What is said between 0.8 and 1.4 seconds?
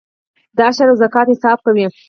او زکات